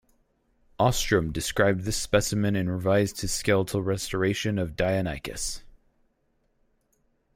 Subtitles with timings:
[0.79, 5.61] Ostrom described this specimen and revised his skeletal restoration of "Deinonychus".